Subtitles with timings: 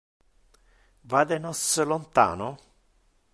[1.11, 2.47] Vade nos lontano?